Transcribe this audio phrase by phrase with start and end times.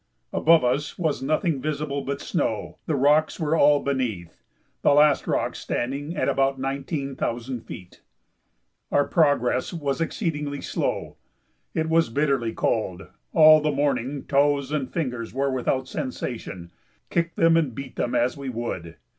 [0.33, 4.41] Above us was nothing visible but snow; the rocks were all beneath,
[4.81, 8.01] the last rocks standing at about 19,000 feet.
[8.91, 11.17] Our progress was exceedingly slow.
[11.75, 16.71] It was bitterly cold; all the morning toes and fingers were without sensation,
[17.11, 18.95] kick them and beat them as we would.